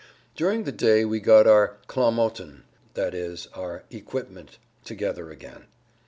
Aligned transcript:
During 0.35 0.63
the 0.63 0.71
day 0.71 1.05
we 1.05 1.19
got 1.19 1.45
our 1.45 1.77
"Klamotten," 1.85 2.63
i.e., 2.97 3.37
our 3.53 3.83
equipment 3.91 4.57
together 4.83 5.29
again. 5.29 5.67